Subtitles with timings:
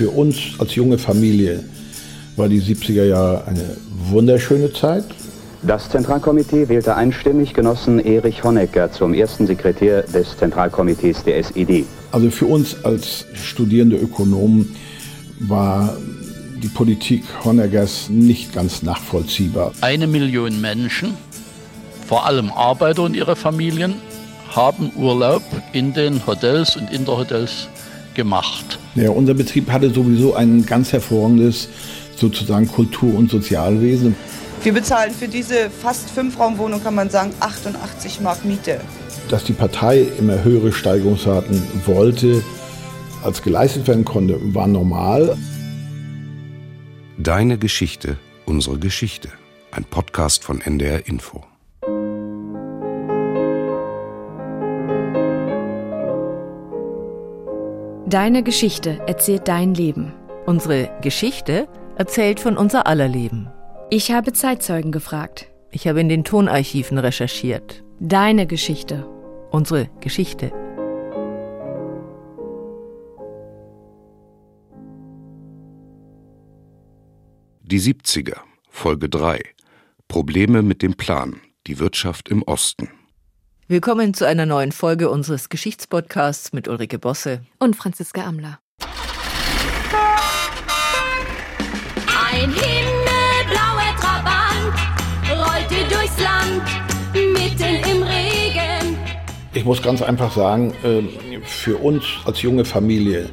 [0.00, 1.62] für uns als junge Familie
[2.36, 3.76] war die 70er Jahre eine
[4.08, 5.04] wunderschöne Zeit.
[5.60, 11.84] Das Zentralkomitee wählte einstimmig Genossen Erich Honecker zum ersten Sekretär des Zentralkomitees der SED.
[12.12, 14.74] Also für uns als studierende Ökonomen
[15.38, 15.94] war
[16.62, 19.72] die Politik Honeckers nicht ganz nachvollziehbar.
[19.82, 21.12] Eine Million Menschen,
[22.06, 23.96] vor allem Arbeiter und ihre Familien,
[24.48, 25.42] haben Urlaub
[25.74, 27.68] in den Hotels und in der Hotels
[28.14, 28.79] gemacht.
[28.94, 31.68] Ja, unser Betrieb hatte sowieso ein ganz hervorragendes
[32.16, 34.16] sozusagen Kultur- und Sozialwesen.
[34.62, 38.80] Wir bezahlen für diese fast Fünfraumwohnung, kann man sagen, 88 Mark Miete.
[39.28, 42.42] Dass die Partei immer höhere Steigerungsraten wollte,
[43.22, 45.38] als geleistet werden konnte, war normal.
[47.16, 49.28] Deine Geschichte, unsere Geschichte.
[49.70, 51.44] Ein Podcast von NDR Info.
[58.10, 60.12] Deine Geschichte erzählt dein Leben.
[60.44, 63.48] Unsere Geschichte erzählt von unser aller Leben.
[63.88, 65.48] Ich habe Zeitzeugen gefragt.
[65.70, 67.84] Ich habe in den Tonarchiven recherchiert.
[68.00, 69.06] Deine Geschichte.
[69.52, 70.50] Unsere Geschichte.
[77.62, 78.38] Die 70er,
[78.70, 79.40] Folge 3.
[80.08, 81.40] Probleme mit dem Plan.
[81.68, 82.88] Die Wirtschaft im Osten.
[83.70, 88.58] Willkommen zu einer neuen Folge unseres Geschichtspodcasts mit Ulrike Bosse und Franziska Amler.
[92.32, 94.74] Ein himmelblauer Trabant
[95.30, 96.64] rollte durchs Land
[97.14, 98.98] mitten im Regen.
[99.54, 101.08] Ich muss ganz einfach sagen, ähm,
[101.44, 103.30] für uns als junge Familie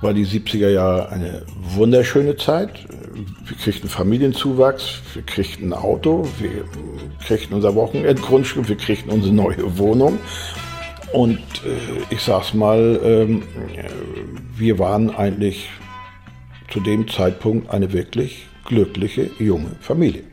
[0.00, 1.42] war die 70er Jahre eine
[1.74, 2.70] wunderschöne Zeit.
[3.44, 6.64] Wir kriegten Familienzuwachs, wir kriegten ein Auto, wir
[7.26, 10.18] kriegten unser Wochenendgrundstück, wir kriegten unsere neue Wohnung.
[11.12, 13.42] Und äh, ich sag's mal, ähm,
[14.56, 15.68] wir waren eigentlich
[16.70, 20.24] zu dem Zeitpunkt eine wirklich glückliche junge Familie.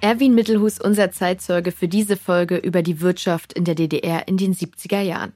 [0.00, 4.54] Erwin Mittelhus, unser Zeitzeuge für diese Folge über die Wirtschaft in der DDR in den
[4.54, 5.32] 70er Jahren.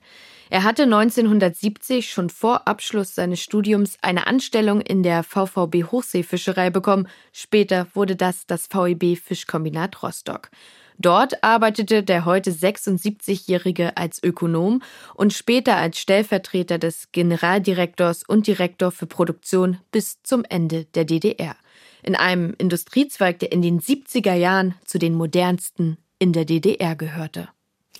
[0.49, 7.09] Er hatte 1970 schon vor Abschluss seines Studiums eine Anstellung in der VVB Hochseefischerei bekommen.
[7.33, 10.51] Später wurde das das VEB Fischkombinat Rostock.
[10.99, 14.83] Dort arbeitete der heute 76-Jährige als Ökonom
[15.15, 21.57] und später als Stellvertreter des Generaldirektors und Direktor für Produktion bis zum Ende der DDR.
[22.03, 27.49] In einem Industriezweig, der in den 70er Jahren zu den modernsten in der DDR gehörte.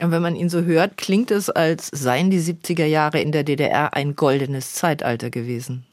[0.01, 3.45] Und wenn man ihn so hört, klingt es, als seien die 70er Jahre in der
[3.45, 5.87] DDR ein goldenes Zeitalter gewesen.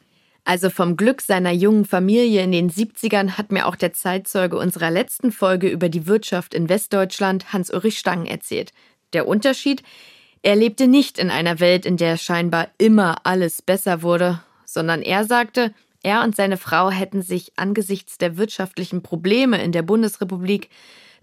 [0.45, 4.91] Also vom Glück seiner jungen Familie in den 70ern hat mir auch der Zeitzeuge unserer
[4.91, 8.73] letzten Folge über die Wirtschaft in Westdeutschland, Hans-Ulrich Stangen, erzählt.
[9.13, 9.83] Der Unterschied?
[10.41, 15.23] Er lebte nicht in einer Welt, in der scheinbar immer alles besser wurde, sondern er
[15.23, 20.69] sagte, er und seine Frau hätten sich angesichts der wirtschaftlichen Probleme in der Bundesrepublik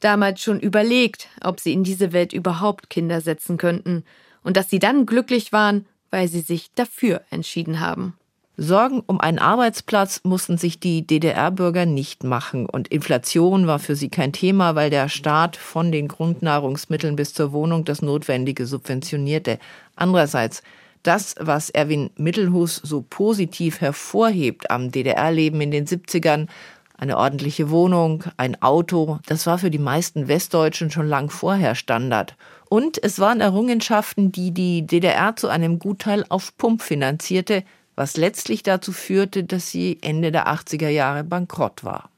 [0.01, 4.05] damals schon überlegt, ob sie in diese Welt überhaupt Kinder setzen könnten
[4.43, 8.15] und dass sie dann glücklich waren, weil sie sich dafür entschieden haben.
[8.63, 14.11] Sorgen um einen Arbeitsplatz mussten sich die DDR-Bürger nicht machen und Inflation war für sie
[14.11, 19.59] kein Thema, weil der Staat von den Grundnahrungsmitteln bis zur Wohnung das Notwendige subventionierte.
[19.97, 20.63] Andererseits,
[21.03, 26.47] das, was Erwin Mittelhus so positiv hervorhebt am DDR-Leben in den 70ern,
[27.01, 32.37] eine ordentliche Wohnung, ein Auto, das war für die meisten Westdeutschen schon lang vorher Standard.
[32.69, 37.65] Und es waren Errungenschaften, die die DDR zu einem Gutteil auf Pump finanzierte,
[37.97, 42.11] was letztlich dazu führte, dass sie Ende der 80er Jahre bankrott war.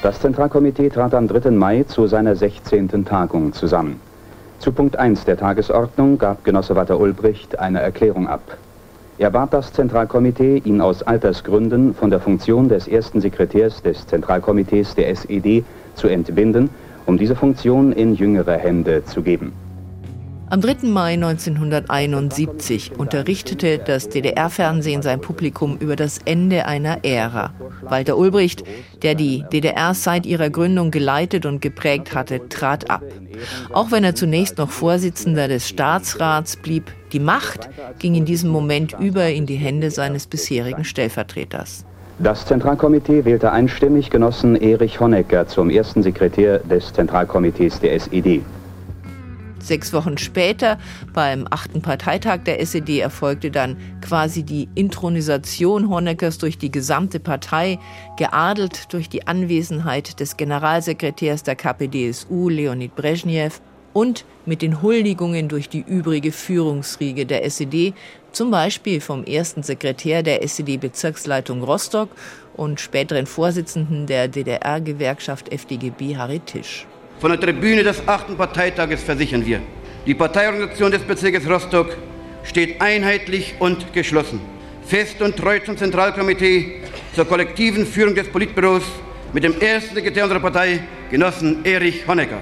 [0.00, 1.50] Das Zentralkomitee trat am 3.
[1.50, 3.04] Mai zu seiner 16.
[3.04, 4.07] Tagung zusammen.
[4.58, 8.58] Zu Punkt 1 der Tagesordnung gab Genosse Walter Ulbricht eine Erklärung ab.
[9.16, 14.96] Er bat das Zentralkomitee, ihn aus Altersgründen von der Funktion des ersten Sekretärs des Zentralkomitees
[14.96, 15.64] der SED
[15.94, 16.70] zu entbinden,
[17.06, 19.52] um diese Funktion in jüngere Hände zu geben.
[20.50, 20.88] Am 3.
[20.88, 27.52] Mai 1971 unterrichtete das DDR-Fernsehen sein Publikum über das Ende einer Ära.
[27.82, 28.64] Walter Ulbricht,
[29.02, 33.02] der die DDR seit ihrer Gründung geleitet und geprägt hatte, trat ab.
[33.74, 37.68] Auch wenn er zunächst noch Vorsitzender des Staatsrats blieb, die Macht
[37.98, 41.84] ging in diesem Moment über in die Hände seines bisherigen Stellvertreters.
[42.20, 48.40] Das Zentralkomitee wählte einstimmig Genossen Erich Honecker zum ersten Sekretär des Zentralkomitees der SED.
[49.60, 50.78] Sechs Wochen später,
[51.12, 57.78] beim achten Parteitag der SED, erfolgte dann quasi die Intronisation Honeckers durch die gesamte Partei,
[58.16, 63.60] geadelt durch die Anwesenheit des Generalsekretärs der KPDSU, Leonid Brezhnev,
[63.92, 67.94] und mit den Huldigungen durch die übrige Führungsriege der SED,
[68.32, 72.10] zum Beispiel vom ersten Sekretär der SED-Bezirksleitung Rostock
[72.56, 76.86] und späteren Vorsitzenden der DDR-Gewerkschaft FDGB Harry Tisch.
[77.20, 79.60] Von der Tribüne des achten Parteitages versichern wir,
[80.06, 81.96] die Parteiorganisation des Bezirkes Rostock
[82.44, 84.40] steht einheitlich und geschlossen,
[84.86, 86.82] fest und treu zum Zentralkomitee,
[87.14, 88.84] zur kollektiven Führung des Politbüros
[89.32, 90.80] mit dem ersten Sekretär unserer Partei,
[91.10, 92.38] Genossen Erich Honecker.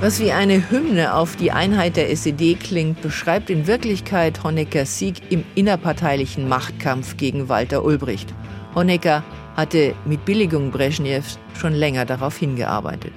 [0.00, 5.30] Was wie eine Hymne auf die Einheit der SED klingt, beschreibt in Wirklichkeit Honeckers Sieg
[5.30, 8.32] im innerparteilichen Machtkampf gegen Walter Ulbricht.
[8.74, 9.22] Honecker
[9.56, 13.12] hatte mit Billigung Brezhnevs schon länger darauf hingearbeitet.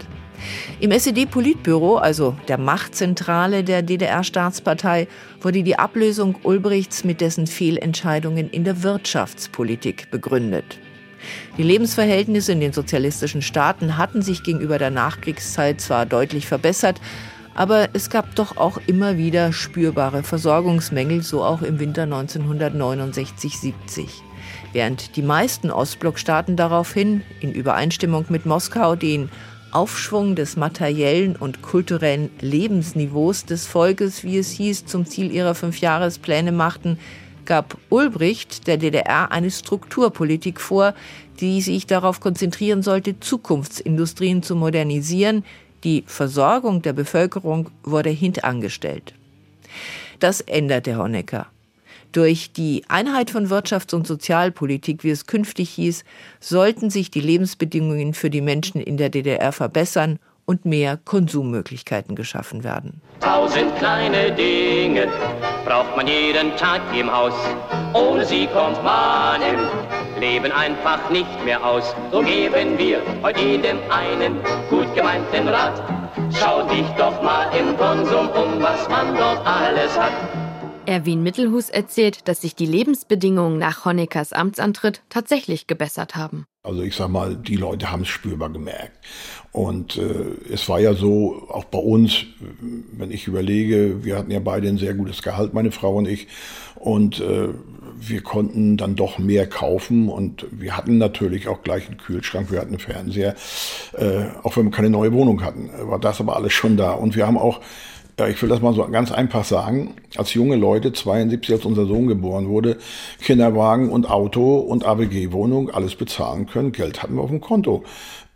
[0.82, 5.08] Im SED-Politbüro, also der Machtzentrale der DDR-Staatspartei,
[5.40, 10.80] wurde die Ablösung Ulbrichts mit dessen Fehlentscheidungen in der Wirtschaftspolitik begründet.
[11.58, 17.00] Die Lebensverhältnisse in den sozialistischen Staaten hatten sich gegenüber der Nachkriegszeit zwar deutlich verbessert,
[17.56, 24.08] aber es gab doch auch immer wieder spürbare Versorgungsmängel, so auch im Winter 1969-70.
[24.72, 29.30] Während die meisten Ostblockstaaten daraufhin, in Übereinstimmung mit Moskau, den
[29.72, 36.52] Aufschwung des materiellen und kulturellen Lebensniveaus des Volkes, wie es hieß, zum Ziel ihrer Fünfjahrespläne
[36.52, 37.00] machten,
[37.46, 40.94] gab Ulbricht der DDR eine Strukturpolitik vor,
[41.40, 45.44] die sich darauf konzentrieren sollte, Zukunftsindustrien zu modernisieren.
[45.84, 49.14] Die Versorgung der Bevölkerung wurde hintangestellt.
[50.20, 51.48] Das änderte Honecker.
[52.14, 56.04] Durch die Einheit von Wirtschafts- und Sozialpolitik, wie es künftig hieß,
[56.40, 62.64] sollten sich die Lebensbedingungen für die Menschen in der DDR verbessern und mehr Konsummöglichkeiten geschaffen
[62.64, 63.02] werden.
[63.20, 65.08] Tausend kleine Dinge
[65.66, 67.34] braucht man jeden Tag im Haus.
[67.94, 71.96] Ohne sie kommt man im Leben einfach nicht mehr aus.
[72.12, 75.82] So geben wir heute jedem einen gut gemeinten Rat.
[76.32, 80.14] Schau dich doch mal im Konsum um, was man dort alles hat.
[80.86, 86.46] Erwin Mittelhus erzählt, dass sich die Lebensbedingungen nach Honeckers Amtsantritt tatsächlich gebessert haben.
[86.66, 88.98] Also ich sag mal, die Leute haben es spürbar gemerkt.
[89.52, 90.14] Und äh,
[90.50, 92.24] es war ja so, auch bei uns,
[92.94, 96.30] wenn ich überlege, wir hatten ja beide ein sehr gutes Gehalt, meine Frau und ich.
[96.76, 97.50] Und äh,
[98.00, 102.60] wir konnten dann doch mehr kaufen und wir hatten natürlich auch gleich einen Kühlschrank, wir
[102.60, 103.36] hatten einen Fernseher,
[103.98, 106.94] äh, auch wenn wir keine neue Wohnung hatten, war das aber alles schon da.
[106.94, 107.60] Und wir haben auch
[108.24, 111.86] ja, ich will das mal so ganz einfach sagen, als junge Leute, 72, als unser
[111.86, 112.78] Sohn geboren wurde,
[113.22, 116.72] Kinderwagen und Auto und ABG-Wohnung, alles bezahlen können.
[116.72, 117.84] Geld hatten wir auf dem Konto,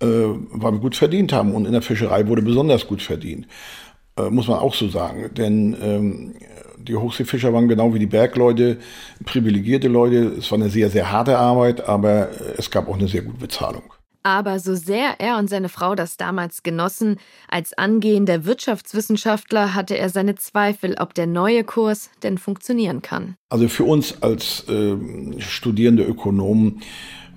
[0.02, 1.54] äh, weil wir gut verdient haben.
[1.54, 3.48] Und in der Fischerei wurde besonders gut verdient.
[4.18, 5.30] Äh, muss man auch so sagen.
[5.36, 6.34] Denn ähm,
[6.78, 8.78] die Hochseefischer waren genau wie die Bergleute
[9.26, 10.34] privilegierte Leute.
[10.38, 13.84] Es war eine sehr, sehr harte Arbeit, aber es gab auch eine sehr gute Bezahlung.
[14.28, 17.16] Aber so sehr er und seine Frau das damals genossen,
[17.48, 23.38] als angehender Wirtschaftswissenschaftler hatte er seine Zweifel, ob der neue Kurs denn funktionieren kann.
[23.48, 24.98] Also für uns als äh,
[25.40, 26.82] studierende Ökonomen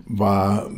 [0.04, 0.68] war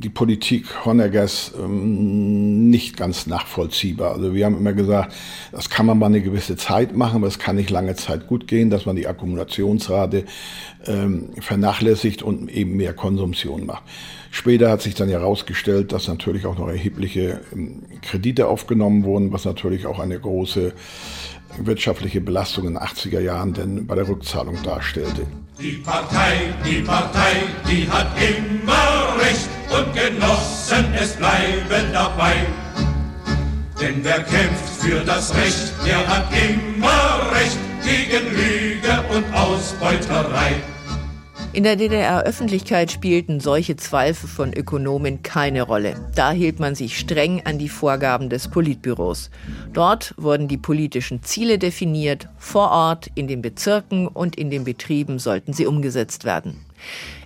[0.00, 4.14] die Politik Honeggers ähm, nicht ganz nachvollziehbar.
[4.14, 5.14] Also wir haben immer gesagt,
[5.52, 8.46] das kann man mal eine gewisse Zeit machen, aber es kann nicht lange Zeit gut
[8.46, 10.24] gehen, dass man die Akkumulationsrate
[10.86, 13.82] ähm, vernachlässigt und eben mehr Konsumtion macht.
[14.30, 19.44] Später hat sich dann herausgestellt, dass natürlich auch noch erhebliche ähm, Kredite aufgenommen wurden, was
[19.44, 20.72] natürlich auch eine große
[21.58, 25.26] wirtschaftliche Belastung in den 80er Jahren denn bei der Rückzahlung darstellte.
[25.60, 32.34] Die Partei, die Partei, die hat immer Recht und Genossen, es bleiben dabei.
[33.80, 40.54] Denn wer kämpft für das Recht, der hat immer Recht gegen Lüge und Ausbeuterei.
[41.52, 45.96] In der DDR-Öffentlichkeit spielten solche Zweifel von Ökonomen keine Rolle.
[46.14, 49.30] Da hielt man sich streng an die Vorgaben des Politbüros.
[49.72, 55.18] Dort wurden die politischen Ziele definiert, vor Ort, in den Bezirken und in den Betrieben
[55.18, 56.64] sollten sie umgesetzt werden.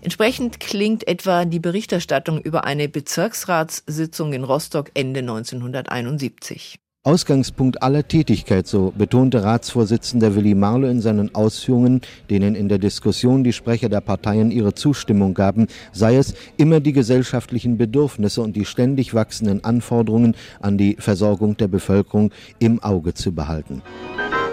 [0.02, 6.78] Entsprechend klingt etwa die Berichterstattung über eine Bezirksratssitzung in Rostock Ende 1971.
[7.06, 13.44] Ausgangspunkt aller Tätigkeit, so betonte Ratsvorsitzender Willy Marlow in seinen Ausführungen, denen in der Diskussion
[13.44, 18.64] die Sprecher der Parteien ihre Zustimmung gaben, sei es, immer die gesellschaftlichen Bedürfnisse und die
[18.64, 23.82] ständig wachsenden Anforderungen an die Versorgung der Bevölkerung im Auge zu behalten.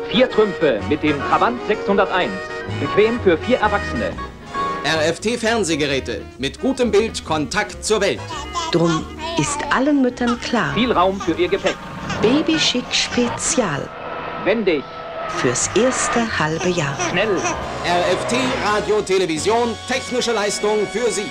[0.09, 2.31] Vier Trümpfe mit dem Trabant 601,
[2.81, 4.11] bequem für vier Erwachsene.
[4.83, 8.19] RFT-Fernsehgeräte mit gutem Bild Kontakt zur Welt.
[8.71, 9.05] Drum
[9.37, 10.73] ist allen Müttern klar.
[10.73, 11.75] Viel Raum für ihr Gepäck.
[12.19, 13.87] Babyschick Spezial.
[14.43, 14.83] Wendig.
[15.37, 16.97] Fürs erste halbe Jahr.
[17.11, 17.29] Schnell.
[17.85, 18.35] RFT
[18.65, 21.29] Radio Television, technische Leistung für Sie.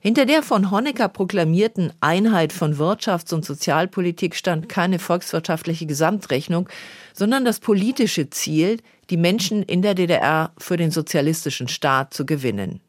[0.00, 6.68] Hinter der von Honecker proklamierten Einheit von Wirtschafts- und Sozialpolitik stand keine volkswirtschaftliche Gesamtrechnung,
[7.12, 8.78] sondern das politische Ziel,
[9.10, 12.80] die Menschen in der DDR für den sozialistischen Staat zu gewinnen.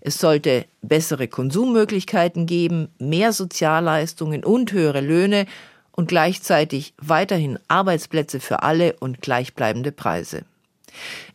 [0.00, 5.46] Es sollte bessere Konsummöglichkeiten geben, mehr Sozialleistungen und höhere Löhne
[5.92, 10.42] und gleichzeitig weiterhin Arbeitsplätze für alle und gleichbleibende Preise.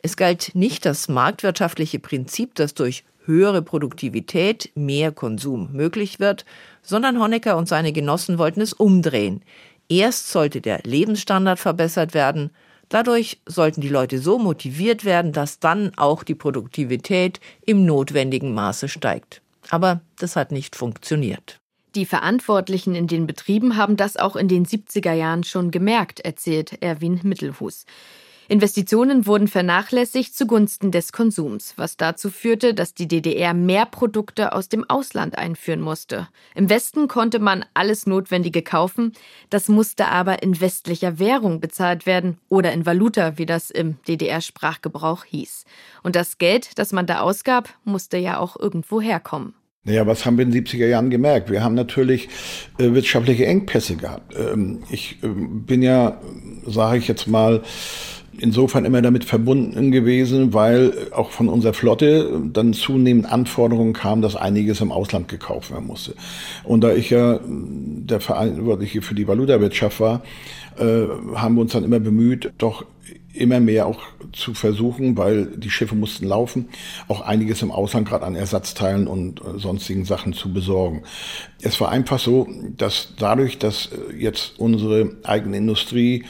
[0.01, 6.46] Es galt nicht das marktwirtschaftliche Prinzip, das durch höhere Produktivität mehr Konsum möglich wird,
[6.84, 9.42] sondern Honecker und seine Genossen wollten es umdrehen.
[9.89, 12.51] Erst sollte der Lebensstandard verbessert werden,
[12.89, 18.88] dadurch sollten die Leute so motiviert werden, dass dann auch die Produktivität im notwendigen Maße
[18.88, 19.42] steigt.
[19.70, 21.60] Aber das hat nicht funktioniert.
[21.96, 26.82] Die Verantwortlichen in den Betrieben haben das auch in den 70er Jahren schon gemerkt, erzählt
[26.82, 27.86] Erwin Mittelhus.
[28.48, 34.70] Investitionen wurden vernachlässigt zugunsten des Konsums, was dazu führte, dass die DDR mehr Produkte aus
[34.70, 36.28] dem Ausland einführen musste.
[36.54, 39.14] Im Westen konnte man alles Notwendige kaufen,
[39.50, 45.24] das musste aber in westlicher Währung bezahlt werden oder in Valuta, wie das im DDR-Sprachgebrauch
[45.24, 45.66] hieß.
[46.04, 49.56] Und das Geld, das man da ausgab, musste ja auch irgendwo herkommen.
[49.86, 51.52] Naja, was haben wir in den 70er Jahren gemerkt?
[51.52, 52.28] Wir haben natürlich
[52.80, 54.36] äh, wirtschaftliche Engpässe gehabt.
[54.36, 56.20] Ähm, ich äh, bin ja,
[56.66, 57.62] sage ich jetzt mal,
[58.39, 64.36] insofern immer damit verbunden gewesen, weil auch von unserer Flotte dann zunehmend Anforderungen kamen, dass
[64.36, 66.15] einiges im Ausland gekauft werden musste.
[66.63, 70.22] Und da ich ja der Verantwortliche für die Valutawirtschaft war,
[70.77, 72.86] äh, haben wir uns dann immer bemüht, doch
[73.36, 74.01] immer mehr auch
[74.32, 76.70] zu versuchen, weil die Schiffe mussten laufen,
[77.08, 81.04] auch einiges im Ausland gerade an Ersatzteilen und äh, sonstigen Sachen zu besorgen.
[81.62, 86.24] Es war einfach so, dass dadurch, dass äh, jetzt unsere eigene Industrie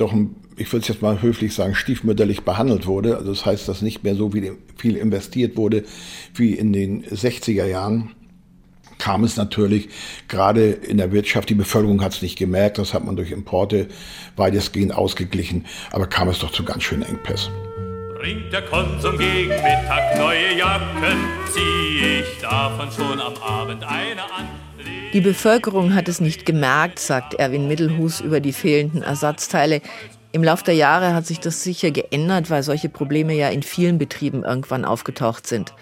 [0.00, 0.14] doch
[0.56, 3.16] ich würde es jetzt mal höflich sagen, stiefmütterlich behandelt wurde.
[3.16, 5.84] Also das heißt, dass nicht mehr so viel investiert wurde
[6.34, 8.10] wie in den 60er Jahren
[8.98, 9.88] kam es natürlich
[10.28, 13.88] gerade in der Wirtschaft, die Bevölkerung hat es nicht gemerkt, das hat man durch Importe
[14.36, 17.52] weitestgehend ausgeglichen, aber kam es doch zu ganz schönen Engpässen.
[18.18, 21.16] Bringt der Konsum gegen Mittag neue Jacken,
[21.50, 24.69] zieh ich davon schon am Abend eine an.
[25.12, 29.80] Die Bevölkerung hat es nicht gemerkt, sagt Erwin Mittelhus über die fehlenden Ersatzteile.
[30.32, 33.98] Im Laufe der Jahre hat sich das sicher geändert, weil solche Probleme ja in vielen
[33.98, 35.74] Betrieben irgendwann aufgetaucht sind.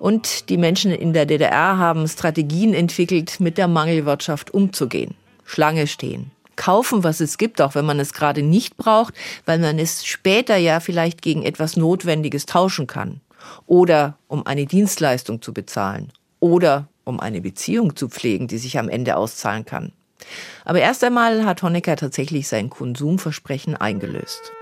[0.00, 5.14] Und die Menschen in der DDR haben Strategien entwickelt, mit der Mangelwirtschaft umzugehen.
[5.44, 6.32] Schlange stehen.
[6.56, 10.56] Kaufen, was es gibt, auch wenn man es gerade nicht braucht, weil man es später
[10.56, 13.20] ja vielleicht gegen etwas Notwendiges tauschen kann.
[13.66, 16.10] Oder um eine Dienstleistung zu bezahlen.
[16.40, 19.92] Oder um eine Beziehung zu pflegen, die sich am Ende auszahlen kann.
[20.64, 24.52] Aber erst einmal hat Honecker tatsächlich sein Konsumversprechen eingelöst.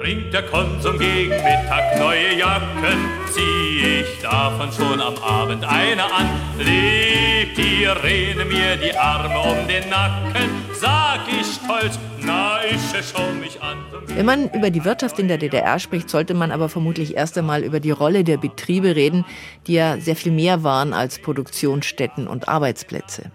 [0.00, 2.98] Bringt der Konsum gegen Mittag neue Jacken,
[3.34, 6.26] zieh ich davon schon am Abend eine an.
[6.56, 12.80] Legt die Rene mir die Arme um den Nacken, sag ich stolz, na ich
[13.12, 13.76] schau mich an.
[14.06, 17.62] Wenn man über die Wirtschaft in der DDR spricht, sollte man aber vermutlich erst einmal
[17.62, 19.26] über die Rolle der Betriebe reden,
[19.66, 23.30] die ja sehr viel mehr waren als Produktionsstätten und Arbeitsplätze.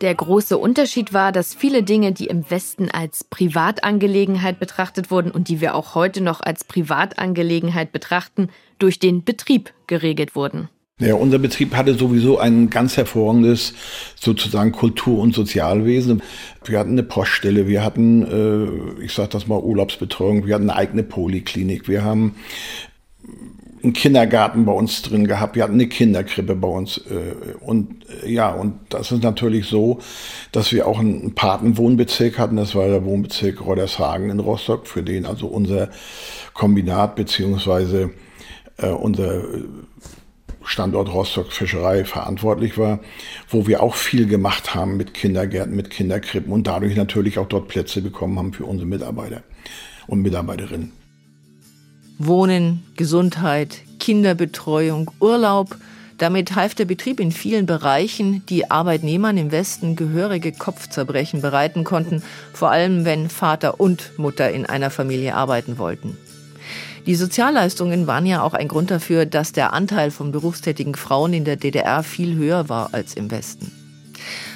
[0.00, 5.48] Der große Unterschied war, dass viele Dinge, die im Westen als Privatangelegenheit betrachtet wurden und
[5.48, 10.70] die wir auch heute noch als Privatangelegenheit betrachten, durch den Betrieb geregelt wurden.
[11.00, 13.74] Ja, unser Betrieb hatte sowieso ein ganz hervorragendes
[14.16, 16.22] sozusagen Kultur- und Sozialwesen.
[16.64, 18.22] Wir hatten eine Poststelle, wir hatten,
[18.98, 22.36] äh, ich sage das mal, Urlaubsbetreuung, wir hatten eine eigene Poliklinik, wir haben
[23.82, 26.98] einen Kindergarten bei uns drin gehabt, wir hatten eine Kinderkrippe bei uns.
[26.98, 29.98] Äh, und äh, ja, und das ist natürlich so,
[30.52, 35.26] dass wir auch einen Patenwohnbezirk hatten, das war der Wohnbezirk Roddershagen in Rostock, für den
[35.26, 35.90] also unser
[36.54, 38.10] Kombinat beziehungsweise
[38.78, 39.42] äh, unser
[40.62, 43.00] Standort Rostock Fischerei verantwortlich war,
[43.48, 47.68] wo wir auch viel gemacht haben mit Kindergärten, mit Kinderkrippen und dadurch natürlich auch dort
[47.68, 49.42] Plätze bekommen haben für unsere Mitarbeiter
[50.06, 50.99] und Mitarbeiterinnen.
[52.22, 55.76] Wohnen, Gesundheit, Kinderbetreuung, Urlaub.
[56.18, 62.22] Damit half der Betrieb in vielen Bereichen, die Arbeitnehmern im Westen gehörige Kopfzerbrechen bereiten konnten,
[62.52, 66.18] vor allem wenn Vater und Mutter in einer Familie arbeiten wollten.
[67.06, 71.46] Die Sozialleistungen waren ja auch ein Grund dafür, dass der Anteil von berufstätigen Frauen in
[71.46, 73.79] der DDR viel höher war als im Westen.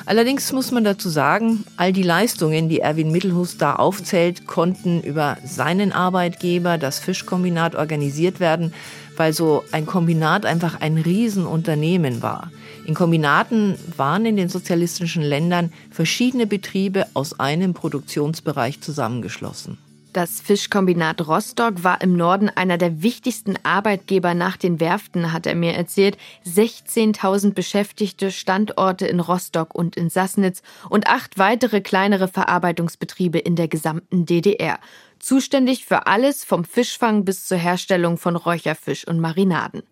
[0.06, 5.38] Allerdings muss man dazu sagen, all die Leistungen, die Erwin Mittelhus da aufzählt, konnten über
[5.44, 8.75] seinen Arbeitgeber, das Fischkombinat, organisiert werden,
[9.16, 12.50] weil so ein Kombinat einfach ein Riesenunternehmen war.
[12.84, 19.78] In Kombinaten waren in den sozialistischen Ländern verschiedene Betriebe aus einem Produktionsbereich zusammengeschlossen.
[20.14, 25.56] Das Fischkombinat Rostock war im Norden einer der wichtigsten Arbeitgeber nach den Werften, hat er
[25.56, 26.16] mir erzählt.
[26.47, 33.66] 16.000 Beschäftigte, Standorte in Rostock und in Sassnitz und acht weitere kleinere Verarbeitungsbetriebe in der
[33.66, 34.78] gesamten DDR.
[35.18, 39.83] Zuständig für alles vom Fischfang bis zur Herstellung von Räucherfisch und Marinaden.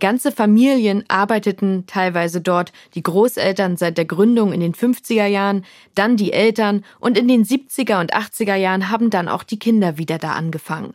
[0.00, 5.64] Ganze Familien arbeiteten teilweise dort, die Großeltern seit der Gründung in den 50er Jahren,
[5.94, 9.98] dann die Eltern und in den 70er und 80er Jahren haben dann auch die Kinder
[9.98, 10.94] wieder da angefangen.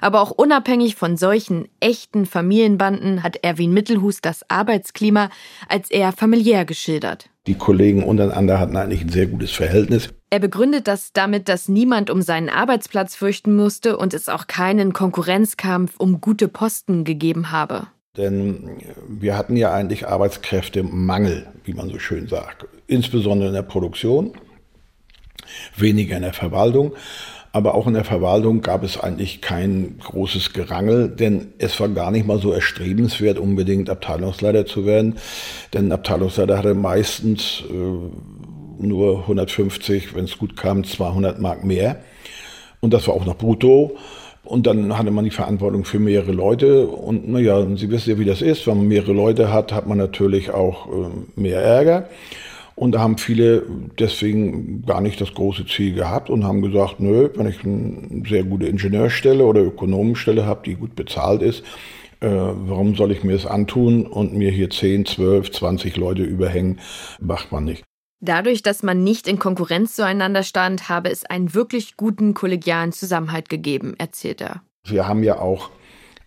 [0.00, 5.30] Aber auch unabhängig von solchen echten Familienbanden hat Erwin Mittelhus das Arbeitsklima
[5.68, 7.28] als eher familiär geschildert.
[7.46, 10.10] Die Kollegen untereinander hatten eigentlich ein sehr gutes Verhältnis.
[10.30, 14.92] Er begründet das damit, dass niemand um seinen Arbeitsplatz fürchten musste und es auch keinen
[14.92, 17.88] Konkurrenzkampf um gute Posten gegeben habe.
[18.18, 22.66] Denn wir hatten ja eigentlich Arbeitskräftemangel, wie man so schön sagt.
[22.86, 24.32] Insbesondere in der Produktion,
[25.78, 26.92] weniger in der Verwaltung.
[27.52, 32.10] Aber auch in der Verwaltung gab es eigentlich kein großes Gerangel, denn es war gar
[32.10, 35.16] nicht mal so erstrebenswert, unbedingt Abteilungsleiter zu werden.
[35.72, 42.02] Denn Abteilungsleiter hatte meistens äh, nur 150, wenn es gut kam, 200 Mark mehr.
[42.80, 43.96] Und das war auch noch brutto.
[44.44, 46.86] Und dann hatte man die Verantwortung für mehrere Leute.
[46.86, 48.66] Und naja, Sie wissen ja, wie das ist.
[48.66, 52.08] Wenn man mehrere Leute hat, hat man natürlich auch äh, mehr Ärger.
[52.74, 53.62] Und da haben viele
[53.98, 58.44] deswegen gar nicht das große Ziel gehabt und haben gesagt, nö, wenn ich eine sehr
[58.44, 61.62] gute Ingenieurstelle oder Ökonomenstelle habe, die gut bezahlt ist,
[62.20, 66.80] äh, warum soll ich mir das antun und mir hier 10, 12, 20 Leute überhängen?
[67.20, 67.84] Macht man nicht.
[68.24, 73.48] Dadurch, dass man nicht in Konkurrenz zueinander stand, habe es einen wirklich guten kollegialen Zusammenhalt
[73.48, 74.62] gegeben, erzählt er.
[74.84, 75.70] Wir haben ja auch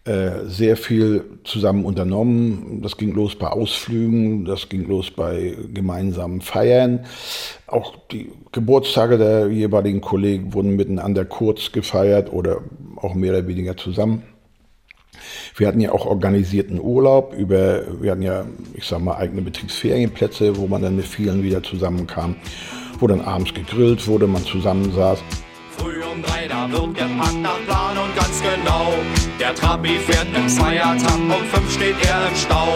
[0.03, 2.81] äh, sehr viel zusammen unternommen.
[2.81, 7.05] Das ging los bei Ausflügen, das ging los bei gemeinsamen Feiern.
[7.65, 12.59] Auch die Geburtstage der jeweiligen Kollegen wurden miteinander kurz gefeiert oder
[12.97, 14.23] auch mehr oder weniger zusammen.
[15.55, 20.57] Wir hatten ja auch organisierten Urlaub über, wir hatten ja, ich sag mal, eigene Betriebsferienplätze,
[20.57, 22.35] wo man dann mit vielen wieder zusammenkam,
[23.00, 25.24] wo dann abends gegrillt wurde, man zusammensaß.
[25.77, 28.94] Früh um drei, da wird gepackt nach Plan und ganz genau.
[29.40, 32.68] Der Trabi fährt im Zweiertakt, um fünf steht er im Stau.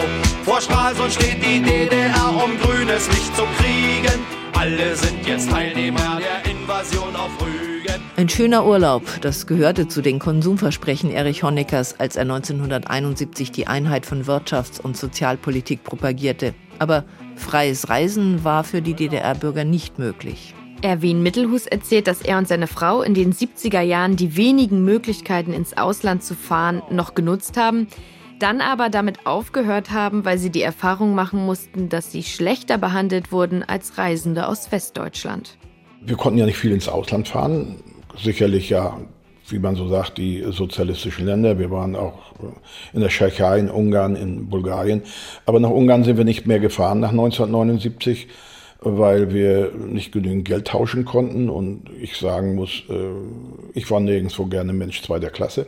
[0.44, 4.39] Vor Stralsund steht die DDR, um grünes Licht zu kriegen.
[4.60, 8.02] Alle sind jetzt Teilnehmer der Invasion auf Rügen.
[8.18, 14.04] Ein schöner Urlaub, das gehörte zu den Konsumversprechen Erich Honeckers, als er 1971 die Einheit
[14.04, 16.52] von Wirtschafts- und Sozialpolitik propagierte.
[16.78, 20.52] Aber freies Reisen war für die DDR-Bürger nicht möglich.
[20.82, 25.54] Erwin Mittelhus erzählt, dass er und seine Frau in den 70er Jahren die wenigen Möglichkeiten
[25.54, 27.86] ins Ausland zu fahren noch genutzt haben,
[28.42, 33.32] dann aber damit aufgehört haben, weil sie die Erfahrung machen mussten, dass sie schlechter behandelt
[33.32, 35.56] wurden als Reisende aus Westdeutschland.
[36.00, 37.76] Wir konnten ja nicht viel ins Ausland fahren.
[38.16, 38.98] Sicherlich ja,
[39.48, 41.58] wie man so sagt, die sozialistischen Länder.
[41.58, 42.18] Wir waren auch
[42.92, 45.02] in der Tschechei, in Ungarn, in Bulgarien.
[45.46, 48.28] Aber nach Ungarn sind wir nicht mehr gefahren nach 1979
[48.82, 51.50] weil wir nicht genügend Geld tauschen konnten.
[51.50, 53.10] Und ich sagen muss, äh,
[53.74, 55.66] ich war nirgendwo gerne Mensch zweiter Klasse.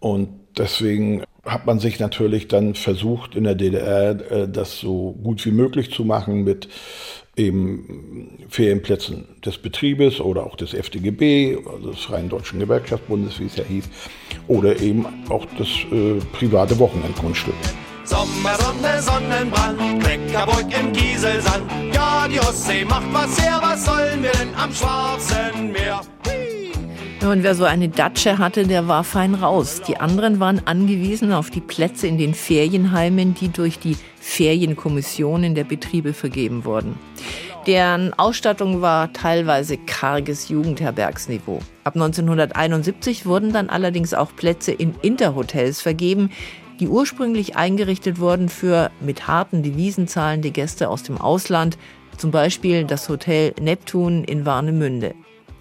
[0.00, 5.44] Und deswegen hat man sich natürlich dann versucht, in der DDR äh, das so gut
[5.44, 6.68] wie möglich zu machen mit
[7.36, 13.56] eben Ferienplätzen des Betriebes oder auch des FDGB, also des Freien Deutschen Gewerkschaftsbundes, wie es
[13.56, 13.88] ja hieß,
[14.46, 17.54] oder eben auch das äh, private Wochenendgrundstück.
[18.04, 21.64] Sommer, Sonne, Sonnenbrand, Kleckerburg im Kieselsand.
[21.94, 26.02] Ja, die Ostsee macht was her, was sollen wir denn am Schwarzen Meer?
[27.24, 29.80] Und wer so eine Datsche hatte, der war fein raus.
[29.88, 35.64] Die anderen waren angewiesen auf die Plätze in den Ferienheimen, die durch die Ferienkommissionen der
[35.64, 36.98] Betriebe vergeben wurden.
[37.66, 41.60] Deren Ausstattung war teilweise karges Jugendherbergsniveau.
[41.84, 46.30] Ab 1971 wurden dann allerdings auch Plätze in Interhotels vergeben,
[46.78, 51.78] die ursprünglich eingerichtet wurden für mit harten Devisen zahlende Gäste aus dem Ausland,
[52.18, 55.14] zum Beispiel das Hotel Neptun in Warnemünde.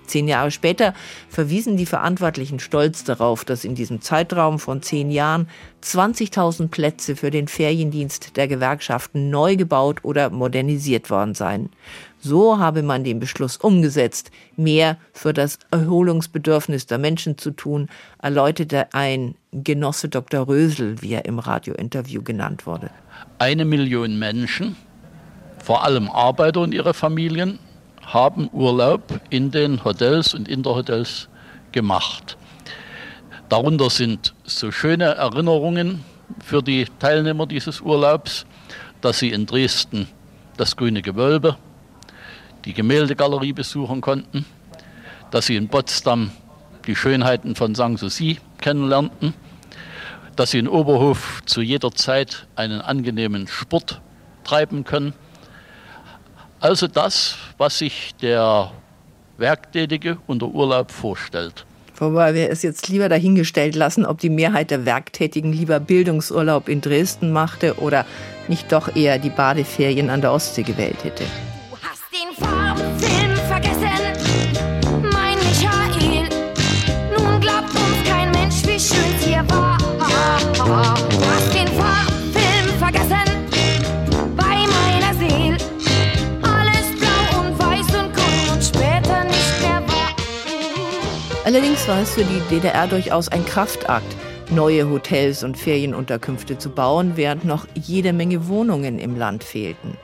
[0.05, 0.93] Zehn Jahre später
[1.29, 5.47] verwiesen die Verantwortlichen stolz darauf, dass in diesem Zeitraum von zehn Jahren
[5.83, 11.69] 20.000 Plätze für den Feriendienst der Gewerkschaften neu gebaut oder modernisiert worden seien.
[12.19, 17.89] So habe man den Beschluss umgesetzt, mehr für das Erholungsbedürfnis der Menschen zu tun,
[18.21, 20.47] erläuterte ein Genosse Dr.
[20.47, 22.89] Rösel, wie er im Radiointerview genannt wurde.
[23.39, 24.75] Eine Million Menschen
[25.63, 27.57] vor allem Arbeiter und ihre Familien,
[28.05, 31.29] haben Urlaub in den Hotels und Interhotels
[31.71, 32.37] gemacht.
[33.49, 36.03] Darunter sind so schöne Erinnerungen
[36.43, 38.45] für die Teilnehmer dieses Urlaubs,
[39.01, 40.07] dass sie in Dresden
[40.57, 41.57] das Grüne Gewölbe,
[42.65, 44.45] die Gemäldegalerie besuchen konnten,
[45.31, 46.31] dass sie in Potsdam
[46.87, 49.33] die Schönheiten von Sanssouci kennenlernten,
[50.35, 54.01] dass sie in Oberhof zu jeder Zeit einen angenehmen Sport
[54.43, 55.13] treiben können.
[56.63, 58.71] Also das, was sich der
[59.37, 61.65] Werktätige unter Urlaub vorstellt.
[61.97, 66.79] Wobei wir es jetzt lieber dahingestellt lassen, ob die Mehrheit der Werktätigen lieber Bildungsurlaub in
[66.79, 68.05] Dresden machte oder
[68.47, 71.25] nicht doch eher die Badeferien an der Ostsee gewählt hätte.
[91.83, 94.15] Allerdings war es für die DDR durchaus ein Kraftakt,
[94.51, 99.97] neue Hotels und Ferienunterkünfte zu bauen, während noch jede Menge Wohnungen im Land fehlten.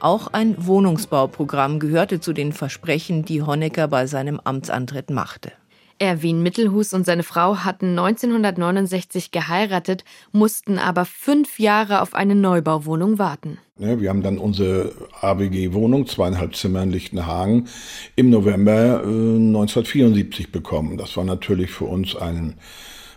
[0.00, 5.52] Auch ein Wohnungsbauprogramm gehörte zu den Versprechen, die Honecker bei seinem Amtsantritt machte.
[6.00, 13.18] Erwin Mittelhus und seine Frau hatten 1969 geheiratet, mussten aber fünf Jahre auf eine Neubauwohnung
[13.18, 13.58] warten.
[13.76, 17.68] Ne, wir haben dann unsere ABG-Wohnung, zweieinhalb Zimmer in Lichtenhagen,
[18.16, 20.96] im November äh, 1974 bekommen.
[20.96, 22.56] Das war natürlich für uns ein,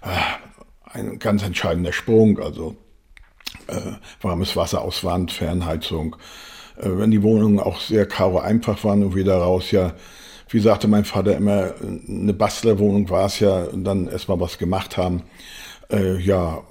[0.02, 2.39] äh, ein ganz entscheidender Sprung.
[2.39, 2.76] Also
[3.67, 6.17] äh, warmes Wasser aus Wand, Fernheizung.
[6.78, 9.93] Äh, wenn die Wohnungen auch sehr karo einfach waren und wir daraus ja
[10.49, 11.73] wie sagte mein Vater immer,
[12.08, 15.23] eine Bastlerwohnung war es ja, und dann erstmal was gemacht haben.
[15.91, 16.63] Äh, ja,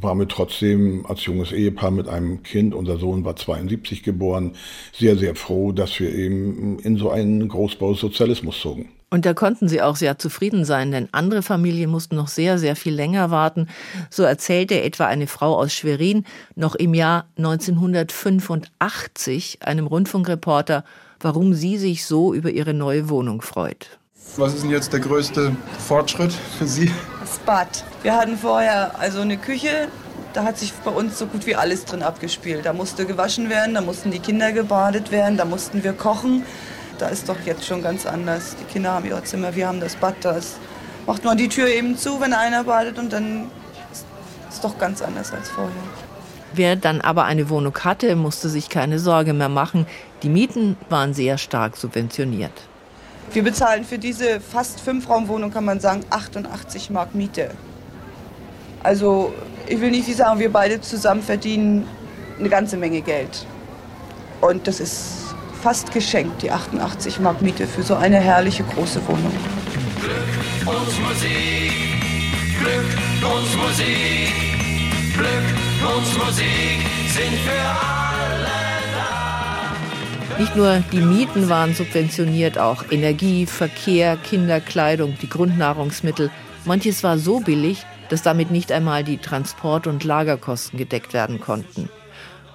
[0.00, 4.52] waren wir trotzdem als junges Ehepaar mit einem Kind, unser Sohn war 72 geboren,
[4.92, 8.90] sehr, sehr froh, dass wir eben in so einen Großbau Sozialismus zogen.
[9.10, 12.76] Und da konnten sie auch sehr zufrieden sein, denn andere Familien mussten noch sehr, sehr
[12.76, 13.68] viel länger warten.
[14.10, 16.24] So erzählte etwa eine Frau aus Schwerin
[16.56, 20.84] noch im Jahr 1985 einem Rundfunkreporter,
[21.20, 23.98] warum sie sich so über ihre neue Wohnung freut.
[24.36, 26.92] Was ist denn jetzt der größte Fortschritt für Sie?
[27.20, 27.84] Das Bad.
[28.02, 29.88] Wir hatten vorher also eine Küche,
[30.32, 32.66] da hat sich bei uns so gut wie alles drin abgespielt.
[32.66, 36.44] Da musste gewaschen werden, da mussten die Kinder gebadet werden, da mussten wir kochen.
[36.98, 38.56] Da ist doch jetzt schon ganz anders.
[38.60, 40.16] Die Kinder haben ihr Zimmer, wir haben das Bad.
[40.22, 40.56] Das
[41.06, 43.50] macht man die Tür eben zu, wenn einer badet und dann
[43.90, 44.06] ist
[44.50, 45.72] es doch ganz anders als vorher.
[46.54, 49.86] Wer dann aber eine Wohnung hatte, musste sich keine Sorge mehr machen.
[50.22, 52.52] Die Mieten waren sehr stark subventioniert.
[53.32, 57.50] Wir bezahlen für diese fast Fünfraumwohnung, kann man sagen, 88 Mark Miete.
[58.82, 59.34] Also
[59.66, 61.86] ich will nicht viel sagen, wir beide zusammen verdienen
[62.38, 63.46] eine ganze Menge Geld.
[64.40, 69.32] Und das ist fast geschenkt, die 88 Mark Miete für so eine herrliche große Wohnung.
[70.00, 71.72] Glück und Musik,
[72.60, 74.32] Glück und Musik,
[75.14, 78.46] Glück und Musik sind für alle
[78.94, 80.38] da.
[80.38, 86.30] Nicht nur die Mieten waren subventioniert, auch Energie, Verkehr, Kinderkleidung, die Grundnahrungsmittel.
[86.64, 91.88] Manches war so billig, dass damit nicht einmal die Transport- und Lagerkosten gedeckt werden konnten.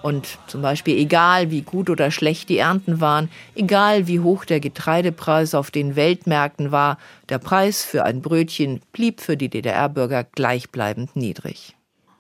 [0.02, 4.60] Und zum Beispiel egal wie gut oder schlecht die Ernten waren, egal wie hoch der
[4.60, 6.98] Getreidepreis auf den Weltmärkten war,
[7.30, 11.76] der Preis für ein Brötchen blieb für die DDR-Bürger gleichbleibend niedrig.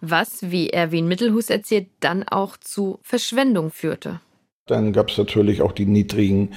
[0.05, 4.19] Was, wie Erwin Mittelhus erzählt, dann auch zu Verschwendung führte.
[4.65, 6.51] Dann gab es natürlich auch die niedrigen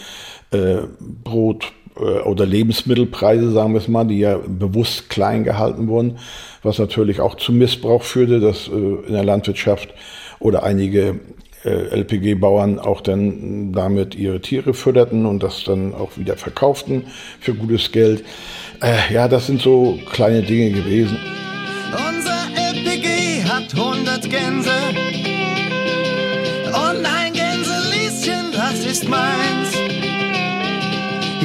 [0.51, 6.19] äh, Brot- äh, oder Lebensmittelpreise, sagen wir es mal, die ja bewusst klein gehalten wurden,
[6.65, 9.95] was natürlich auch zu Missbrauch führte, dass äh, in der Landwirtschaft
[10.41, 11.21] oder einige
[11.65, 17.05] äh, LPG-Bauern auch dann damit ihre Tiere fütterten und das dann auch wieder verkauften
[17.39, 18.25] für gutes Geld.
[18.83, 21.17] Äh, ja, das sind so kleine Dinge gewesen.
[21.93, 22.36] Unser
[24.27, 24.71] 100 Gänse
[26.69, 29.73] und ein Gänselieschen, das ist meins.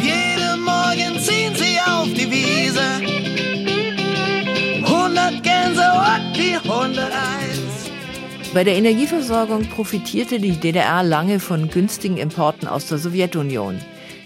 [0.02, 2.82] Jeden Morgen ziehen sie auf die Wiese.
[4.84, 7.12] 100 Gänse und die 101.
[8.54, 13.80] Bei der Energieversorgung profitierte die DDR lange von günstigen Importen aus der Sowjetunion.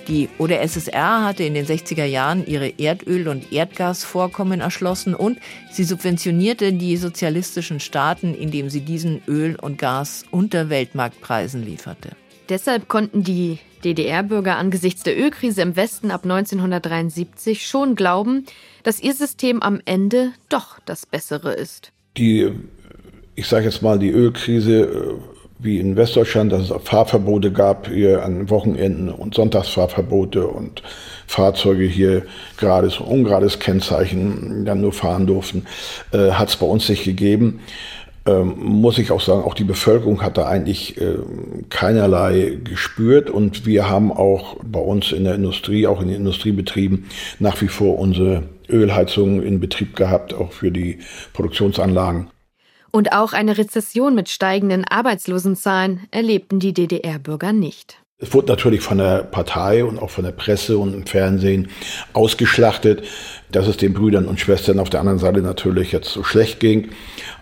[0.08, 5.40] Die OdSSR hatte in den 60er Jahren ihre Erdöl- und Erdgasvorkommen erschlossen und
[5.72, 12.12] sie subventionierte die sozialistischen Staaten, indem sie diesen Öl und Gas unter Weltmarktpreisen lieferte.
[12.50, 18.46] Deshalb konnten die DDR-Bürger angesichts der Ölkrise im Westen ab 1973 schon glauben,
[18.84, 21.92] dass ihr System am Ende doch das bessere ist.
[22.18, 22.52] Die,
[23.34, 25.35] ich sage jetzt mal, die Ölkrise äh,
[25.66, 30.84] wie in Westdeutschland, dass es Fahrverbote gab hier an Wochenenden und Sonntagsfahrverbote und
[31.28, 32.24] Fahrzeuge hier
[32.58, 35.66] gerades und ungerades Kennzeichen dann nur fahren durften,
[36.12, 37.62] äh, hat es bei uns nicht gegeben.
[38.28, 41.18] Ähm, muss ich auch sagen, auch die Bevölkerung hat da eigentlich äh,
[41.70, 47.06] keinerlei gespürt und wir haben auch bei uns in der Industrie, auch in den Industriebetrieben,
[47.40, 51.00] nach wie vor unsere Ölheizung in Betrieb gehabt, auch für die
[51.34, 52.30] Produktionsanlagen.
[52.96, 57.98] Und auch eine Rezession mit steigenden Arbeitslosenzahlen erlebten die DDR-Bürger nicht.
[58.20, 61.68] Es wurde natürlich von der Partei und auch von der Presse und im Fernsehen
[62.14, 63.04] ausgeschlachtet,
[63.52, 66.92] dass es den Brüdern und Schwestern auf der anderen Seite natürlich jetzt so schlecht ging.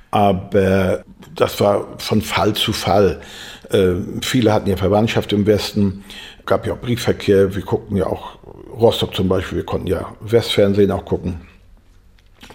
[0.09, 1.03] Aber
[1.35, 3.21] das war von Fall zu Fall.
[3.69, 6.03] Äh, viele hatten ja Verwandtschaft im Westen,
[6.47, 7.53] gab ja auch Briefverkehr.
[7.53, 8.39] Wir guckten ja auch
[8.71, 11.41] Rostock zum Beispiel, wir konnten ja Westfernsehen auch gucken.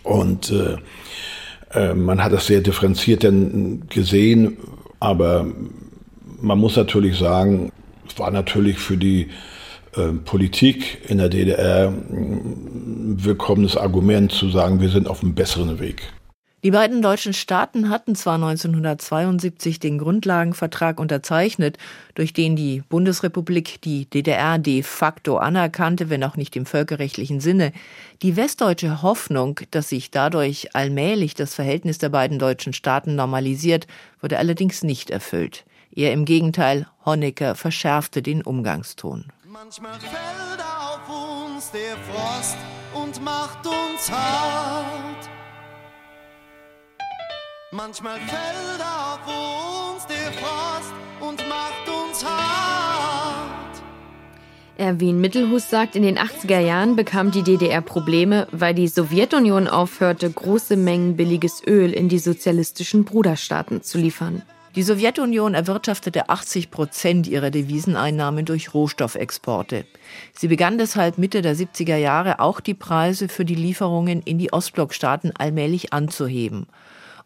[0.03, 0.79] Und äh,
[1.95, 4.57] man hat das sehr differenziert denn gesehen,
[5.01, 5.47] aber
[6.41, 7.73] man muss natürlich sagen,
[8.09, 9.29] es war natürlich für die
[9.97, 15.79] äh, Politik in der DDR ein willkommenes Argument zu sagen, wir sind auf einem besseren
[15.81, 16.03] Weg.
[16.65, 21.79] Die beiden deutschen Staaten hatten zwar 1972 den Grundlagenvertrag unterzeichnet,
[22.17, 27.73] durch den die Bundesrepublik die DDR de facto anerkannte, wenn auch nicht im völkerrechtlichen Sinne.
[28.23, 33.87] Die westdeutsche Hoffnung, dass sich dadurch allmählich das Verhältnis der beiden deutschen Staaten normalisiert,
[34.21, 35.65] wurde allerdings nicht erfüllt.
[35.95, 39.27] Eher im Gegenteil, Honecker verschärfte den Umgangston.
[39.47, 42.57] Manchmal fällt auf uns der Frost
[42.95, 45.38] und macht uns hart.
[47.71, 53.83] Manchmal fällt auf uns der Frost und macht uns hart.
[54.79, 60.31] Erwin Mittelhus sagt, in den 80er Jahren bekam die DDR Probleme, weil die Sowjetunion aufhörte,
[60.31, 64.41] große Mengen billiges Öl in die sozialistischen Bruderstaaten zu liefern.
[64.75, 69.85] Die Sowjetunion erwirtschaftete 80 Prozent ihrer Deviseneinnahmen durch Rohstoffexporte.
[70.33, 74.55] Sie begann deshalb Mitte der 70er Jahre auch die Preise für die Lieferungen in die
[74.55, 76.67] Ostblockstaaten allmählich anzuheben.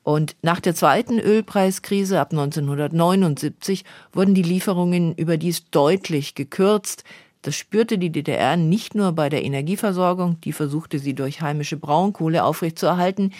[0.03, 7.05] Und nach der zweiten Ölpreiskrise ab 1979 wurden die Lieferungen überdies deutlich gekürzt.
[7.43, 12.45] Das spürte die DDR nicht nur bei der Energieversorgung, die versuchte sie durch heimische Braunkohle
[12.45, 13.33] aufrechtzuerhalten.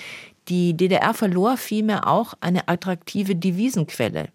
[0.49, 4.29] Die DDR verlor vielmehr auch eine attraktive Devisenquelle.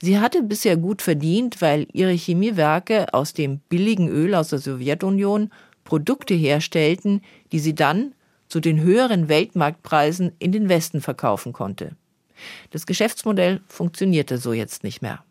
[0.00, 5.50] Sie hatte bisher gut verdient, weil ihre Chemiewerke aus dem billigen Öl aus der Sowjetunion
[5.84, 8.12] Produkte herstellten, die sie dann
[8.48, 11.96] zu den höheren Weltmarktpreisen in den Westen verkaufen konnte.
[12.70, 15.22] Das Geschäftsmodell funktionierte so jetzt nicht mehr.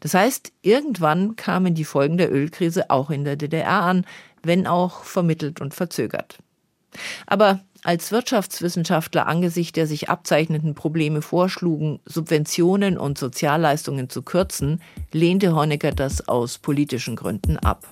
[0.00, 4.04] Das heißt, irgendwann kamen die Folgen der Ölkrise auch in der DDR an,
[4.42, 6.38] wenn auch vermittelt und verzögert.
[7.26, 15.54] Aber als Wirtschaftswissenschaftler angesichts der sich abzeichnenden Probleme vorschlugen, Subventionen und Sozialleistungen zu kürzen, lehnte
[15.54, 17.86] Honecker das aus politischen Gründen ab.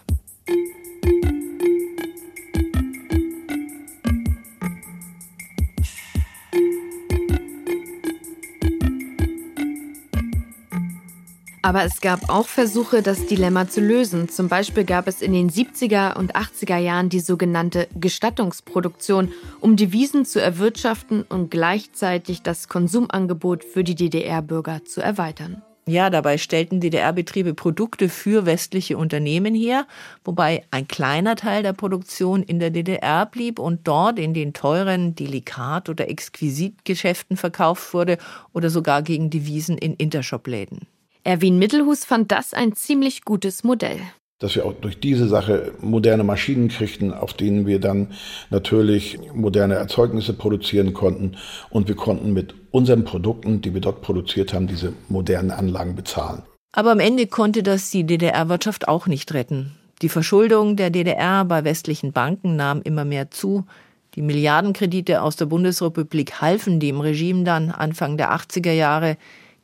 [11.63, 14.29] Aber es gab auch Versuche, das Dilemma zu lösen.
[14.29, 20.25] Zum Beispiel gab es in den 70er und 80er Jahren die sogenannte Gestattungsproduktion, um Devisen
[20.25, 25.63] zu erwirtschaften und gleichzeitig das Konsumangebot für die DDR-Bürger zu erweitern.
[25.89, 29.87] Ja, dabei stellten DDR-Betriebe Produkte für westliche Unternehmen her,
[30.23, 35.15] wobei ein kleiner Teil der Produktion in der DDR blieb und dort in den teuren
[35.15, 38.19] Delikat- oder Exquisitgeschäften verkauft wurde
[38.53, 40.87] oder sogar gegen Devisen in Intershop-Läden.
[41.29, 44.01] Erwin Mittelhus fand das ein ziemlich gutes Modell.
[44.39, 48.13] Dass wir auch durch diese Sache moderne Maschinen kriegten, auf denen wir dann
[48.49, 51.37] natürlich moderne Erzeugnisse produzieren konnten.
[51.69, 56.45] Und wir konnten mit unseren Produkten, die wir dort produziert haben, diese modernen Anlagen bezahlen.
[56.73, 59.77] Aber am Ende konnte das die DDR-Wirtschaft auch nicht retten.
[60.01, 63.67] Die Verschuldung der DDR bei westlichen Banken nahm immer mehr zu.
[64.15, 69.19] Die Milliardenkredite aus der Bundesrepublik halfen dem Regime dann Anfang der 80er Jahre.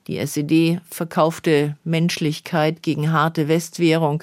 [0.07, 4.23] Die SED verkaufte Menschlichkeit gegen harte Westwährung.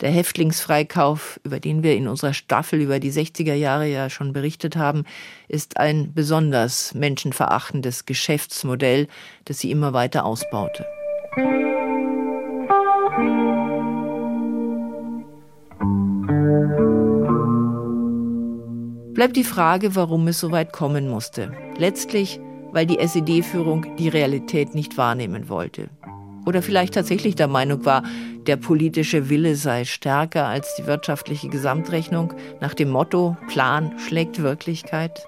[0.00, 4.76] Der Häftlingsfreikauf, über den wir in unserer Staffel über die 60er Jahre ja schon berichtet
[4.76, 5.04] haben,
[5.48, 9.06] ist ein besonders menschenverachtendes Geschäftsmodell,
[9.44, 10.86] das sie immer weiter ausbaute.
[19.12, 21.52] Bleibt die Frage, warum es so weit kommen musste.
[21.76, 22.40] Letztlich
[22.78, 25.88] weil die SED-Führung die Realität nicht wahrnehmen wollte.
[26.46, 28.04] Oder vielleicht tatsächlich der Meinung war,
[28.46, 35.26] der politische Wille sei stärker als die wirtschaftliche Gesamtrechnung nach dem Motto Plan schlägt Wirklichkeit.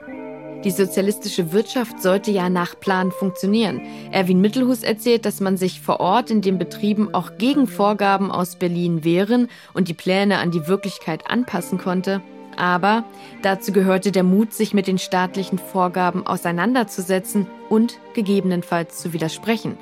[0.62, 3.80] Die sozialistische Wirtschaft sollte ja nach Plan funktionieren.
[4.12, 8.54] Erwin Mittelhus erzählt, dass man sich vor Ort in den Betrieben auch gegen Vorgaben aus
[8.54, 12.22] Berlin wehren und die Pläne an die Wirklichkeit anpassen konnte.
[12.60, 13.04] Aber
[13.40, 19.78] dazu gehörte der Mut, sich mit den staatlichen Vorgaben auseinanderzusetzen und gegebenenfalls zu widersprechen.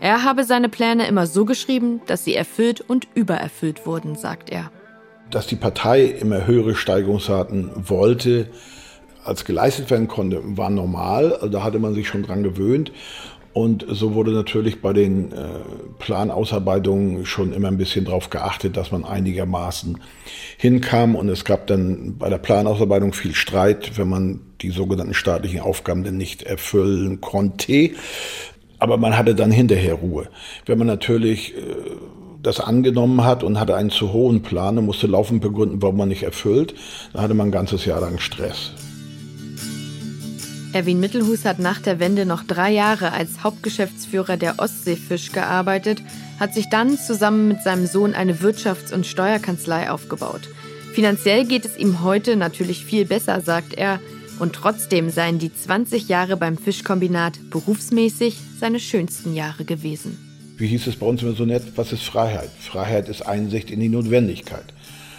[0.00, 4.70] Er habe seine Pläne immer so geschrieben, dass sie erfüllt und übererfüllt wurden, sagt er.
[5.30, 8.50] Dass die Partei immer höhere Steigerungsraten wollte,
[9.24, 11.32] als geleistet werden konnte, war normal.
[11.32, 12.92] Also da hatte man sich schon dran gewöhnt.
[13.58, 15.46] Und so wurde natürlich bei den äh,
[15.98, 19.98] Planausarbeitungen schon immer ein bisschen darauf geachtet, dass man einigermaßen
[20.58, 21.16] hinkam.
[21.16, 26.04] Und es gab dann bei der Planausarbeitung viel Streit, wenn man die sogenannten staatlichen Aufgaben
[26.04, 27.90] denn nicht erfüllen konnte.
[28.78, 30.28] Aber man hatte dann hinterher Ruhe.
[30.64, 31.60] Wenn man natürlich äh,
[32.40, 36.10] das angenommen hat und hatte einen zu hohen Plan und musste laufend begründen, warum man
[36.10, 36.76] nicht erfüllt,
[37.12, 38.70] dann hatte man ein ganzes Jahr lang Stress.
[40.78, 46.00] Erwin Mittelhus hat nach der Wende noch drei Jahre als Hauptgeschäftsführer der Ostseefisch gearbeitet,
[46.38, 50.42] hat sich dann zusammen mit seinem Sohn eine Wirtschafts- und Steuerkanzlei aufgebaut.
[50.92, 53.98] Finanziell geht es ihm heute natürlich viel besser, sagt er,
[54.38, 60.16] und trotzdem seien die 20 Jahre beim Fischkombinat berufsmäßig seine schönsten Jahre gewesen.
[60.58, 62.50] Wie hieß es bei uns immer so nett, was ist Freiheit?
[62.60, 64.66] Freiheit ist Einsicht in die Notwendigkeit.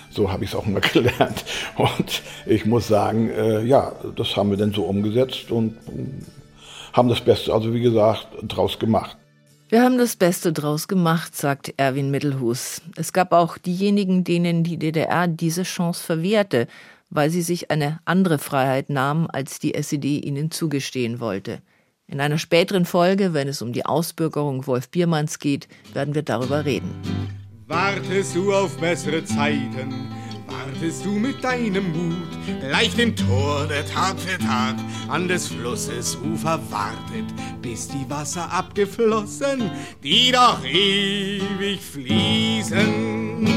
[0.10, 1.46] So habe ich es auch mal gelernt.
[1.78, 7.10] Und ich muss sagen, äh, ja, das haben wir dann so umgesetzt und äh, haben
[7.10, 9.18] das Beste, also wie gesagt, draus gemacht.
[9.70, 12.82] Wir haben das Beste draus gemacht, sagt Erwin Mittelhus.
[12.96, 16.68] Es gab auch diejenigen, denen die DDR diese Chance verwehrte,
[17.12, 21.62] weil sie sich eine andere Freiheit nahmen, als die SED ihnen zugestehen wollte.
[22.08, 26.66] In einer späteren Folge, wenn es um die Ausbürgerung Wolf Biermanns geht, werden wir darüber
[26.66, 27.39] reden.
[27.70, 30.10] Wartest du auf bessere Zeiten?
[30.48, 32.28] Wartest du mit deinem Mut
[32.68, 34.76] gleich dem Tor, der Tag für Tag
[35.08, 37.26] an des Flusses Ufer wartet,
[37.62, 39.70] bis die Wasser abgeflossen,
[40.04, 43.54] die doch ewig fließen?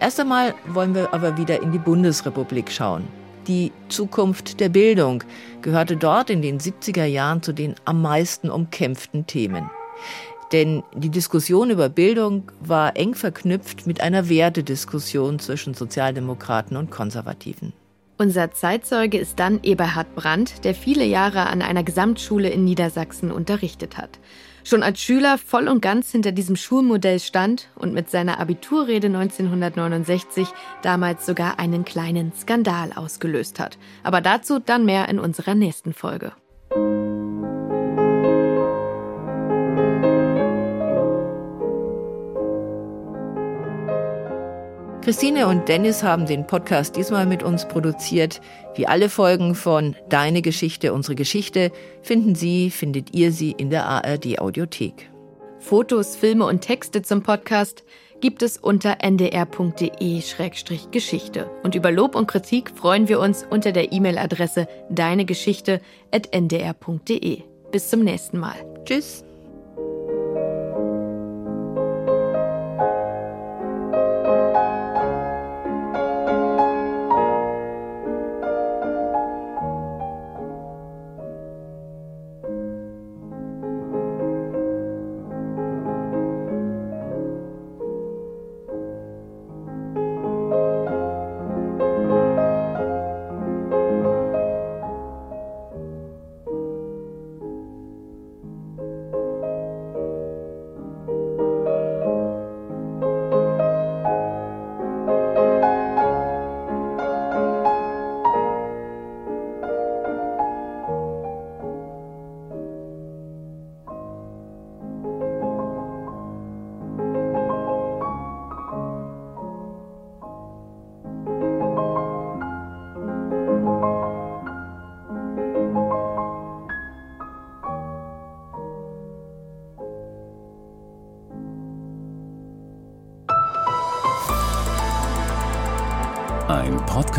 [0.00, 3.04] Erst einmal wollen wir aber wieder in die Bundesrepublik schauen.
[3.46, 5.22] Die Zukunft der Bildung
[5.62, 9.70] gehörte dort in den 70er Jahren zu den am meisten umkämpften Themen.
[10.52, 17.72] Denn die Diskussion über Bildung war eng verknüpft mit einer Wertediskussion zwischen Sozialdemokraten und Konservativen.
[18.18, 23.96] Unser Zeitzeuge ist dann Eberhard Brandt, der viele Jahre an einer Gesamtschule in Niedersachsen unterrichtet
[23.96, 24.18] hat.
[24.62, 30.48] Schon als Schüler voll und ganz hinter diesem Schulmodell stand und mit seiner Abiturrede 1969
[30.82, 33.78] damals sogar einen kleinen Skandal ausgelöst hat.
[34.02, 36.32] Aber dazu dann mehr in unserer nächsten Folge.
[45.02, 48.42] Christine und Dennis haben den Podcast diesmal mit uns produziert.
[48.74, 53.86] Wie alle Folgen von Deine Geschichte, unsere Geschichte finden Sie, findet ihr sie in der
[53.86, 55.08] ARD Audiothek.
[55.58, 57.82] Fotos, Filme und Texte zum Podcast
[58.20, 61.50] gibt es unter ndr.de-geschichte.
[61.62, 67.42] Und über Lob und Kritik freuen wir uns unter der E-Mail-Adresse deinegeschichte.ndr.de.
[67.72, 68.56] Bis zum nächsten Mal.
[68.84, 69.24] Tschüss.